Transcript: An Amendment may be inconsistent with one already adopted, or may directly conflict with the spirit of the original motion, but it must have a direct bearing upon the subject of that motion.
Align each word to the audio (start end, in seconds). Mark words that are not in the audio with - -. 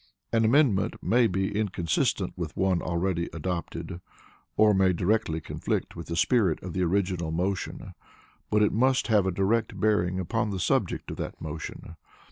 An 0.33 0.43
Amendment 0.45 0.95
may 1.03 1.27
be 1.27 1.55
inconsistent 1.55 2.33
with 2.35 2.57
one 2.57 2.81
already 2.81 3.29
adopted, 3.33 4.01
or 4.57 4.73
may 4.73 4.93
directly 4.93 5.39
conflict 5.39 5.95
with 5.95 6.07
the 6.07 6.15
spirit 6.15 6.59
of 6.63 6.73
the 6.73 6.81
original 6.81 7.29
motion, 7.29 7.93
but 8.49 8.63
it 8.63 8.73
must 8.73 9.09
have 9.09 9.27
a 9.27 9.31
direct 9.31 9.79
bearing 9.79 10.19
upon 10.19 10.49
the 10.49 10.59
subject 10.59 11.11
of 11.11 11.17
that 11.17 11.39
motion. 11.39 11.97